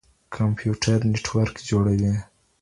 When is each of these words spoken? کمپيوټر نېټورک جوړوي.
کمپيوټر 0.35 0.99
نېټورک 1.11 1.55
جوړوي. 1.69 2.13